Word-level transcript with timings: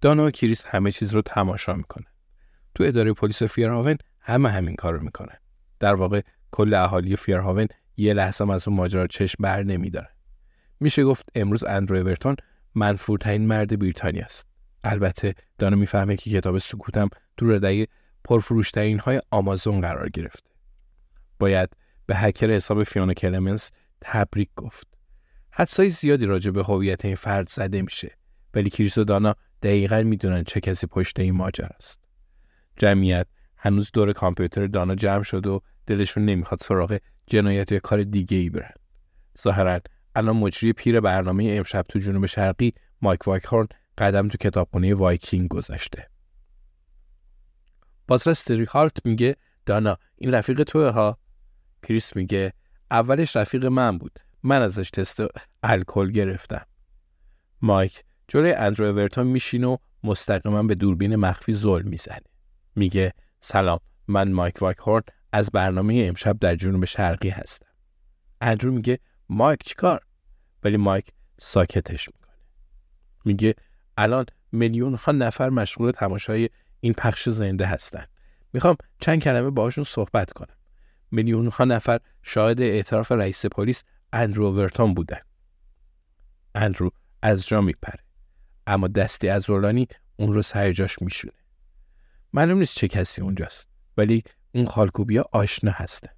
دانا 0.00 0.26
و 0.26 0.30
کریس 0.30 0.66
همه 0.66 0.90
چیز 0.90 1.12
رو 1.12 1.22
تماشا 1.22 1.74
می‌کنه. 1.74 2.06
تو 2.74 2.84
اداره 2.84 3.12
پلیس 3.12 3.42
فیرهاون 3.42 3.96
همه 4.20 4.48
همین 4.48 4.74
کار 4.74 4.94
رو 4.94 5.02
می‌کنن. 5.02 5.36
در 5.80 5.94
واقع 5.94 6.20
کل 6.50 6.74
اهالی 6.74 7.16
فیرهاون 7.16 7.68
یه 7.96 8.12
لحظه 8.12 8.50
از 8.50 8.68
اون 8.68 8.76
ماجرا 8.76 9.06
چشم 9.06 9.42
بر 9.42 9.62
نمیداره. 9.62 10.08
میشه 10.80 11.04
گفت 11.04 11.28
امروز 11.34 11.64
اندرو 11.64 11.96
اورتون 11.96 12.36
منفورترین 12.74 13.46
مرد 13.46 13.78
بریتانیا 13.78 14.24
است. 14.24 14.46
البته 14.84 15.34
دانا 15.58 15.76
می‌فهمه 15.76 16.16
که 16.16 16.30
کتاب 16.30 16.58
سکوتم 16.58 17.08
تو 17.36 17.50
ردای 17.50 17.86
پرفروشترین 18.24 18.98
های 18.98 19.20
آمازون 19.30 19.80
قرار 19.80 20.08
گرفته. 20.08 20.50
باید 21.38 21.68
به 22.06 22.16
هکر 22.16 22.50
حساب 22.50 22.84
فیونا 22.84 23.14
کلمنس 23.14 23.70
تبریک 24.00 24.48
گفت. 24.56 24.86
حدسای 25.50 25.90
زیادی 25.90 26.26
راجع 26.26 26.50
به 26.50 26.62
هویت 26.62 27.04
این 27.04 27.14
فرد 27.14 27.48
زده 27.48 27.82
میشه 27.82 28.16
ولی 28.54 28.70
کریس 28.70 28.98
و 28.98 29.04
دانا 29.04 29.34
دقیقا 29.62 30.02
می‌دونن 30.02 30.44
چه 30.44 30.60
کسی 30.60 30.86
پشت 30.86 31.20
این 31.20 31.34
ماجرا 31.34 31.68
است. 31.76 32.04
جمعیت 32.76 33.26
هنوز 33.56 33.90
دور 33.92 34.12
کامپیوتر 34.12 34.66
دانا 34.66 34.94
جمع 34.94 35.22
شد 35.22 35.46
و 35.46 35.60
دلشون 35.86 36.24
نمی‌خواد 36.24 36.60
سراغ 36.62 36.98
جنایت 37.26 37.72
یا 37.72 37.78
کار 37.78 38.02
دیگه 38.02 38.36
ای 38.36 38.50
برن. 38.50 38.74
ظاهرا 39.42 39.80
الان 40.14 40.36
مجری 40.36 40.72
پیر 40.72 41.00
برنامه 41.00 41.50
امشب 41.52 41.82
تو 41.88 41.98
جنوب 41.98 42.26
شرقی 42.26 42.74
مایک 43.02 43.28
وایکهورن 43.28 43.68
قدم 43.98 44.28
تو 44.28 44.38
کتابخونه 44.38 44.94
وایکینگ 44.94 45.48
گذاشته. 45.48 46.08
بازرس 48.08 48.30
تریهارت 48.30 49.06
میگه 49.06 49.36
دانا 49.66 49.96
این 50.16 50.34
رفیق 50.34 50.62
توه 50.62 50.90
ها 50.90 51.18
کریس 51.82 52.16
میگه 52.16 52.52
اولش 52.90 53.36
رفیق 53.36 53.66
من 53.66 53.98
بود 53.98 54.18
من 54.42 54.62
ازش 54.62 54.90
تست 54.90 55.20
الکل 55.62 56.10
گرفتم 56.10 56.66
مایک 57.62 58.04
جلوی 58.28 58.52
اندرو 58.52 58.86
اورتون 58.86 59.26
میشینه 59.26 59.64
و 59.64 59.76
مستقیما 60.04 60.62
به 60.62 60.74
دوربین 60.74 61.16
مخفی 61.16 61.52
زل 61.52 61.82
می‌زنه. 61.82 62.20
میگه 62.74 63.12
سلام 63.40 63.78
من 64.08 64.32
مایک 64.32 64.62
واکهورن 64.62 65.04
از 65.32 65.50
برنامه 65.50 66.04
امشب 66.08 66.38
در 66.38 66.56
جنوب 66.56 66.84
شرقی 66.84 67.28
هستم. 67.28 67.66
اندرو 68.40 68.72
میگه 68.72 68.98
مایک 69.28 69.62
چیکار؟ 69.64 70.00
ولی 70.64 70.76
مایک 70.76 71.12
ساکتش 71.38 72.08
می‌کنه. 72.08 72.36
میگه 73.24 73.54
الان 73.96 74.26
میلیون 74.52 74.94
ها 74.94 75.12
نفر 75.12 75.48
مشغول 75.48 75.90
تماشای 75.90 76.48
این 76.80 76.92
پخش 76.92 77.28
زنده 77.28 77.66
هستن. 77.66 78.04
می‌خوام 78.52 78.76
چند 79.00 79.22
کلمه 79.22 79.50
باهاشون 79.50 79.84
صحبت 79.84 80.32
کنم. 80.32 80.56
میلیون 81.10 81.46
ها 81.46 81.64
نفر 81.64 82.00
شاهد 82.22 82.60
اعتراف 82.60 83.12
رئیس 83.12 83.46
پلیس 83.46 83.84
اندرو 84.12 84.52
ورتون 84.52 84.94
بودن. 84.94 85.20
اندرو 86.54 86.90
از 87.22 87.46
جا 87.46 87.60
میپره. 87.60 88.05
اما 88.66 88.88
دستی 88.88 89.28
از 89.28 89.50
رولانی 89.50 89.88
اون 90.16 90.32
رو 90.32 90.42
سر 90.42 90.72
جاش 90.72 91.02
میشونه. 91.02 91.34
معلوم 92.32 92.58
نیست 92.58 92.76
چه 92.76 92.88
کسی 92.88 93.22
اونجاست 93.22 93.68
ولی 93.96 94.22
اون 94.54 94.66
خالکوبیا 94.66 95.24
آشنا 95.32 95.70
هستن. 95.70 96.08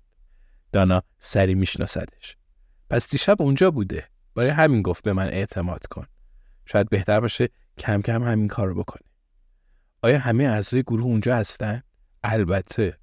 دانا 0.73 1.03
سری 1.19 1.55
میشناسدش. 1.55 2.37
پس 2.91 3.11
دیشب 3.11 3.43
اونجا 3.43 3.71
بوده. 3.71 4.09
برای 4.35 4.51
همین 4.51 4.83
گفت 4.83 5.05
به 5.05 5.13
من 5.13 5.27
اعتماد 5.27 5.87
کن. 5.87 6.07
شاید 6.67 6.89
بهتر 6.89 7.21
باشه 7.21 7.49
کم 7.79 8.03
کم 8.03 8.23
همین 8.23 8.49
کار 8.49 8.69
رو 8.69 8.75
بکنه. 8.75 9.09
آیا 10.03 10.19
همه 10.19 10.45
اعضای 10.45 10.83
گروه 10.83 11.05
اونجا 11.05 11.37
هستن؟ 11.37 11.83
البته. 12.23 12.99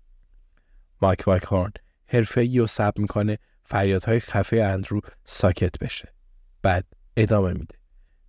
مایک 1.02 1.24
وایکهورن 1.28 1.72
حرفه‌ای 2.08 2.60
و 2.60 2.68
سب 2.68 2.94
می‌کنه 2.98 3.38
فریادهای 3.64 4.20
خفه 4.20 4.58
اندرو 4.58 5.02
ساکت 5.24 5.80
بشه. 5.80 6.14
بعد 6.62 6.86
ادامه 7.18 7.54
میده. 7.54 7.76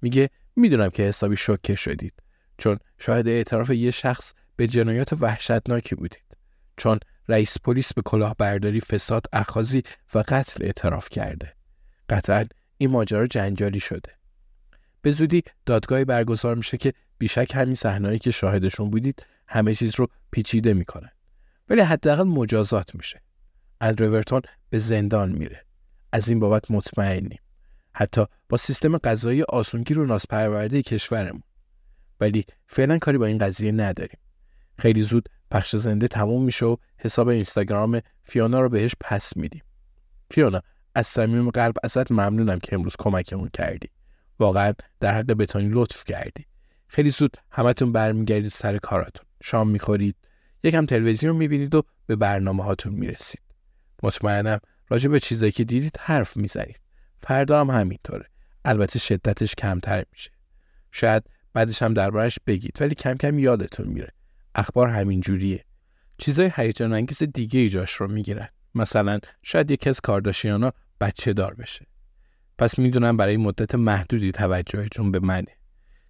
میگه 0.03 0.31
می‌دونم 0.56 0.91
که 0.91 1.03
حسابی 1.03 1.37
شوکه 1.37 1.75
شدید. 1.75 2.12
چون 2.59 2.78
شاهد 2.99 3.28
اعتراف 3.28 3.71
یه 3.71 3.91
شخص 3.91 4.34
به 4.56 4.67
جنایات 4.67 5.12
وحشتناکی 5.12 5.94
بودید. 5.94 6.37
چون 6.77 6.99
رئیس 7.28 7.59
پلیس 7.61 7.94
به 7.94 8.03
کلاهبرداری 8.03 8.81
فساد 8.81 9.27
اخازی 9.33 9.83
و 10.15 10.25
قتل 10.28 10.65
اعتراف 10.65 11.09
کرده. 11.09 11.53
قطعا 12.09 12.45
این 12.78 12.91
ماجرا 12.91 13.27
جنجالی 13.27 13.81
شده. 13.81 14.12
به 15.03 15.12
زودی 15.12 15.43
دادگاهی 15.66 16.05
برگزار 16.05 16.55
میشه 16.55 16.77
که 16.77 16.93
بیشک 17.19 17.53
همین 17.55 17.75
صحنه‌ای 17.75 18.19
که 18.19 18.31
شاهدشون 18.31 18.91
بودید 18.91 19.27
همه 19.49 19.75
چیز 19.75 19.95
رو 19.97 20.09
پیچیده 20.31 20.75
می‌کنن 20.75 21.11
ولی 21.69 21.81
حداقل 21.81 22.22
مجازات 22.22 22.95
میشه. 22.95 23.22
اندرورتون 23.81 24.43
به 24.71 24.78
زندان 24.78 25.33
میره. 25.33 25.65
از 26.12 26.28
این 26.28 26.41
بابت 26.41 26.71
مطمئنیم. 26.71 27.39
حتی 27.99 28.25
با 28.49 28.57
سیستم 28.57 28.99
قضایی 28.99 29.43
آسونگیر 29.43 29.99
و 29.99 30.07
ناسپرورده 30.07 30.83
کشورمون. 30.83 31.43
ولی 32.21 32.45
فعلا 32.67 32.99
کاری 32.99 33.19
با 33.19 33.27
این 33.27 33.39
قضیه 33.39 33.73
نداریم. 33.73 34.19
خیلی 34.79 35.03
زود 35.03 35.29
پخش 35.51 35.77
زنده 35.77 36.09
تموم 36.09 36.45
میشه 36.45 36.67
و 36.67 36.77
حساب 36.99 37.29
اینستاگرام 37.29 38.01
فیونا 38.23 38.61
رو 38.61 38.69
بهش 38.69 38.97
پس 39.01 39.37
میدیم. 39.37 39.62
فیونا 40.31 40.61
از 40.95 41.07
صمیم 41.07 41.51
قلب 41.51 41.75
ازت 41.84 42.13
ممنونم 42.13 42.59
که 42.59 42.75
امروز 42.75 42.95
کمکمون 42.98 43.48
کردی. 43.53 43.89
واقعا 44.39 44.72
در 45.01 45.15
حق 45.15 45.33
بتانی 45.33 45.69
لطف 45.69 46.04
کردی. 46.04 46.47
خیلی 46.89 47.10
زود 47.10 47.37
همتون 47.51 47.93
برمیگردید 47.93 48.51
سر 48.51 48.78
کاراتون. 48.78 49.27
شام 49.43 49.71
می‌خورید 49.71 50.16
یکم 50.63 50.87
تلویزیون 50.87 51.37
می‌بینید 51.37 51.75
و 51.75 51.83
به 52.07 52.16
برنامه 52.16 52.65
هاتون 52.65 52.93
می‌رسید. 52.93 53.43
مطمئنم 54.03 54.59
راجع 54.89 55.09
به 55.09 55.21
چیزایی 55.21 55.53
که 55.53 55.65
دیدید 55.65 55.97
حرف 56.01 56.37
می‌زنید. 56.37 56.85
فردا 57.21 57.60
هم 57.60 57.71
همینطوره. 57.71 58.27
البته 58.65 58.98
شدتش 58.98 59.54
کمتر 59.54 60.04
میشه. 60.13 60.30
شاید 60.92 61.22
بعدش 61.53 61.83
هم 61.83 61.95
دربارش 61.95 62.39
بگید 62.47 62.78
ولی 62.80 62.95
کم 62.95 63.15
کم 63.15 63.39
یادتون 63.39 63.86
میره. 63.86 64.13
اخبار 64.54 64.89
همین 64.89 65.21
جوریه. 65.21 65.65
چیزای 66.18 66.53
هیجان 66.57 66.92
انگیز 66.92 67.22
دیگه 67.22 67.60
ایجاش 67.60 67.92
رو 67.92 68.09
می‌گیرن. 68.09 68.48
مثلا 68.74 69.18
شاید 69.42 69.71
یکی 69.71 69.89
از 69.89 70.01
کارداشیانا 70.01 70.72
بچه 71.01 71.33
دار 71.33 71.54
بشه. 71.54 71.86
پس 72.59 72.78
می‌دونم 72.78 73.16
برای 73.16 73.36
مدت 73.36 73.74
محدودی 73.74 74.33
توجهتون 74.33 75.10
به 75.10 75.21
منه. 75.21 75.57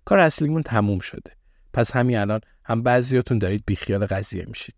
کار 0.04 0.18
اصلیمون 0.18 0.62
تموم 0.62 0.98
شده. 0.98 1.32
پس 1.72 1.96
همین 1.96 2.18
الان 2.18 2.40
هم 2.64 2.82
بعضیاتون 2.82 3.38
دارید 3.38 3.62
بیخیال 3.66 4.06
قضیه 4.06 4.44
میشید. 4.48 4.74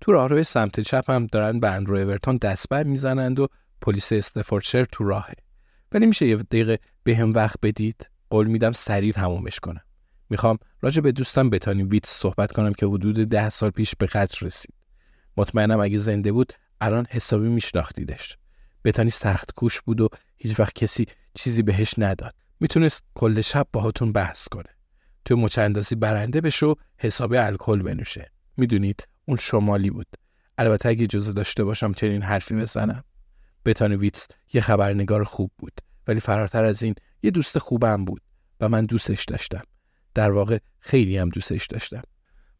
تو 0.00 0.12
راهروی 0.12 0.44
سمت 0.44 0.80
چپ 0.80 1.10
هم 1.10 1.26
دارن 1.26 1.60
به 1.60 1.70
اندرو 1.70 1.98
اورتون 1.98 2.36
دستبند 2.36 2.86
می‌زنند 2.86 3.40
و 3.40 3.48
پلیس 3.80 4.12
استفوردشر 4.12 4.84
تو 4.84 5.04
راهه. 5.04 5.34
ولی 5.92 6.06
میشه 6.06 6.26
یه 6.26 6.36
دقیقه 6.36 6.78
به 7.04 7.16
هم 7.16 7.32
وقت 7.32 7.56
بدید. 7.62 8.10
قول 8.30 8.46
میدم 8.46 8.72
سریع 8.72 9.12
تمومش 9.12 9.60
کنم. 9.60 9.80
می‌خوام 10.30 10.58
راجع 10.80 11.00
به 11.00 11.12
دوستم 11.12 11.50
بتانی 11.50 11.82
ویتس 11.82 12.10
صحبت 12.10 12.52
کنم 12.52 12.72
که 12.72 12.86
حدود 12.86 13.28
ده 13.28 13.50
سال 13.50 13.70
پیش 13.70 13.94
به 13.98 14.06
قتل 14.06 14.46
رسید. 14.46 14.74
مطمئنم 15.36 15.80
اگه 15.80 15.98
زنده 15.98 16.32
بود 16.32 16.52
الان 16.80 17.06
حسابی 17.10 17.48
میشناختیدش. 17.48 18.36
بتانی 18.84 19.10
سخت 19.10 19.52
کوش 19.52 19.80
بود 19.80 20.00
و 20.00 20.08
هیچ 20.36 20.60
وقت 20.60 20.72
کسی 20.72 21.06
چیزی 21.34 21.62
بهش 21.62 21.94
نداد. 21.98 22.34
می‌تونست 22.60 23.04
کل 23.14 23.40
شب 23.40 23.66
باهاتون 23.72 24.12
بحث 24.12 24.48
کنه. 24.48 24.76
تو 25.24 25.36
مچندازی 25.36 25.94
برنده 25.94 26.40
بشه 26.40 26.74
حساب 26.98 27.32
الکل 27.32 27.82
بنوشه. 27.82 28.30
می‌دونید 28.56 29.08
اون 29.24 29.36
شمالی 29.36 29.90
بود. 29.90 30.06
البته 30.58 30.88
اگه 30.88 31.02
اجازه 31.04 31.32
داشته 31.32 31.64
باشم 31.64 31.92
چنین 31.92 32.22
حرفی 32.22 32.54
بزنم. 32.54 33.04
بتان 33.66 33.92
ویتس 33.92 34.28
یه 34.52 34.60
خبرنگار 34.60 35.24
خوب 35.24 35.50
بود. 35.58 35.80
ولی 36.06 36.20
فراتر 36.20 36.64
از 36.64 36.82
این 36.82 36.94
یه 37.22 37.30
دوست 37.30 37.58
خوبم 37.58 38.04
بود 38.04 38.22
و 38.60 38.68
من 38.68 38.84
دوستش 38.84 39.24
داشتم. 39.24 39.62
در 40.14 40.30
واقع 40.30 40.58
خیلی 40.78 41.18
هم 41.18 41.28
دوستش 41.28 41.66
داشتم. 41.66 42.02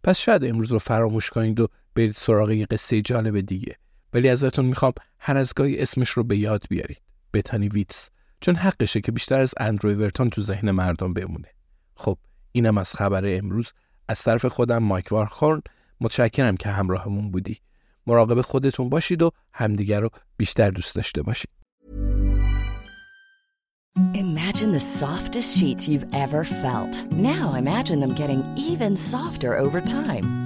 پس 0.04 0.18
شاید 0.18 0.44
امروز 0.44 0.72
رو 0.72 0.78
فراموش 0.78 1.30
کنید 1.30 1.60
و 1.60 1.68
برید 1.94 2.12
سراغ 2.12 2.50
یه 2.50 2.66
قصه 2.66 3.02
جالب 3.02 3.40
دیگه. 3.40 3.76
ولی 4.12 4.28
ازتون 4.28 4.64
می‌خوام 4.64 4.92
هر 5.18 5.36
از 5.36 5.54
گاهی 5.54 5.78
اسمش 5.78 6.10
رو 6.10 6.24
به 6.24 6.36
یاد 6.36 6.64
بیارید. 6.70 7.00
بتانی 7.32 7.68
ویتس. 7.68 8.10
چون 8.40 8.56
حقشه 8.56 9.00
که 9.00 9.12
بیشتر 9.12 9.38
از 9.38 9.54
اندرو 9.60 9.94
ورتون 9.94 10.30
تو 10.30 10.42
ذهن 10.42 10.70
مردم 10.70 11.14
بمونه. 11.14 11.48
خب 11.96 12.18
اینم 12.52 12.78
از 12.78 12.94
خبر 12.94 13.36
امروز. 13.36 13.72
از 14.08 14.22
طرف 14.22 14.46
خودم 14.46 14.78
مایک 14.78 15.12
وارخورن. 15.12 15.62
متشکرم 16.00 16.56
که 16.56 16.68
همراهمون 16.68 17.30
بودی. 17.30 17.60
مراقب 18.06 18.40
خودتون 18.40 18.88
باشید 18.88 19.22
و 19.22 19.30
همدیگر 19.52 20.00
رو 20.00 20.08
بیشتر 20.36 20.70
دوست 20.70 20.94
داشته 20.94 21.22
باشید 21.22 21.50
Imagine 24.14 24.72
the 24.72 24.80
softest 24.80 25.56
sheets 25.58 25.88
you've 25.88 26.06
ever 26.12 26.44
felt. 26.44 27.10
Now 27.12 27.54
imagine 27.54 28.00
them 28.00 28.14
getting 28.14 28.42
even 28.56 28.94
softer 28.94 29.56
over 29.56 29.80
time. 29.80 30.45